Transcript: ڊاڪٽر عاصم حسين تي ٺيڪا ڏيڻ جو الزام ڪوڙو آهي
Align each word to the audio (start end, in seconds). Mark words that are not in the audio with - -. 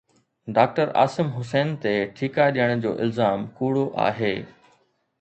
ڊاڪٽر 0.55 0.87
عاصم 0.99 1.27
حسين 1.37 1.67
تي 1.83 1.93
ٺيڪا 2.15 2.45
ڏيڻ 2.57 2.69
جو 2.85 2.91
الزام 3.05 3.39
ڪوڙو 3.57 3.85
آهي 4.11 4.35